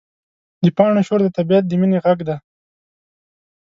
[0.63, 2.37] د پاڼو شور د طبیعت د مینې غږ دی.